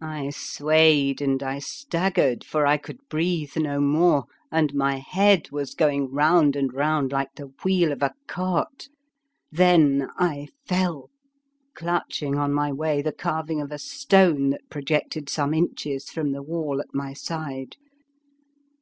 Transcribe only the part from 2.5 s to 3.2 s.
I could